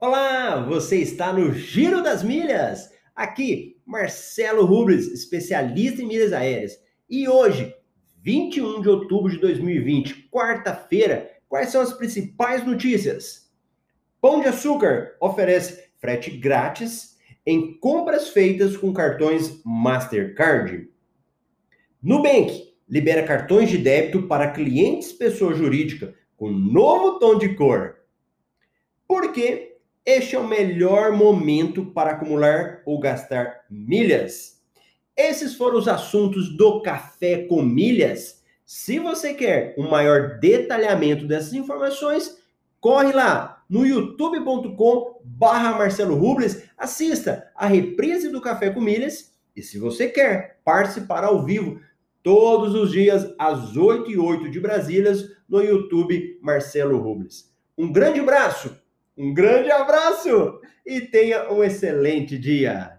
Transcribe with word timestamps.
Olá, 0.00 0.56
você 0.56 0.98
está 0.98 1.32
no 1.32 1.54
Giro 1.54 2.02
das 2.02 2.22
Milhas. 2.24 2.90
Aqui, 3.14 3.80
Marcelo 3.86 4.66
Rubens, 4.66 5.06
especialista 5.06 6.02
em 6.02 6.06
milhas 6.06 6.32
aéreas. 6.32 6.72
E 7.08 7.28
hoje, 7.28 7.72
21 8.20 8.82
de 8.82 8.88
outubro 8.88 9.30
de 9.30 9.38
2020, 9.38 10.28
quarta-feira, 10.30 11.30
quais 11.48 11.70
são 11.70 11.80
as 11.80 11.92
principais 11.92 12.66
notícias? 12.66 13.48
Pão 14.20 14.40
de 14.40 14.48
Açúcar 14.48 15.16
oferece 15.20 15.90
frete 15.96 16.30
grátis 16.32 17.16
em 17.46 17.78
compras 17.78 18.30
feitas 18.30 18.76
com 18.76 18.92
cartões 18.92 19.62
Mastercard. 19.64 20.90
Nubank 22.02 22.74
libera 22.88 23.22
cartões 23.22 23.70
de 23.70 23.78
débito 23.78 24.26
para 24.26 24.50
clientes 24.50 25.12
pessoa 25.12 25.54
jurídica 25.54 26.14
com 26.36 26.50
novo 26.50 27.20
tom 27.20 27.38
de 27.38 27.54
cor. 27.54 28.00
Por 29.06 29.32
quê? 29.32 29.73
Este 30.06 30.36
é 30.36 30.38
o 30.38 30.46
melhor 30.46 31.12
momento 31.12 31.86
para 31.86 32.10
acumular 32.10 32.82
ou 32.84 33.00
gastar 33.00 33.64
milhas. 33.70 34.60
Esses 35.16 35.54
foram 35.54 35.78
os 35.78 35.88
assuntos 35.88 36.54
do 36.56 36.82
Café 36.82 37.46
com 37.46 37.62
Milhas. 37.62 38.42
Se 38.66 38.98
você 38.98 39.32
quer 39.32 39.74
um 39.78 39.88
maior 39.88 40.38
detalhamento 40.40 41.26
dessas 41.26 41.54
informações, 41.54 42.36
corre 42.80 43.12
lá 43.12 43.64
no 43.66 43.86
youtube.com 43.86 45.22
barra 45.24 45.78
Marcelo 45.78 46.16
Rubles, 46.16 46.64
assista 46.76 47.50
a 47.54 47.66
reprise 47.66 48.28
do 48.28 48.42
Café 48.42 48.68
com 48.68 48.82
Milhas 48.82 49.32
e 49.56 49.62
se 49.62 49.78
você 49.78 50.08
quer 50.08 50.60
participar 50.62 51.24
ao 51.24 51.46
vivo 51.46 51.80
todos 52.22 52.74
os 52.74 52.90
dias 52.92 53.32
às 53.38 53.74
8 53.74 54.10
e 54.10 54.18
8 54.18 54.50
de 54.50 54.60
Brasília 54.60 55.14
no 55.48 55.62
YouTube 55.62 56.38
Marcelo 56.42 56.98
Rubles. 56.98 57.50
Um 57.78 57.90
grande 57.90 58.20
abraço! 58.20 58.83
Um 59.16 59.32
grande 59.32 59.70
abraço 59.70 60.60
e 60.84 61.00
tenha 61.00 61.52
um 61.52 61.62
excelente 61.62 62.36
dia! 62.36 62.98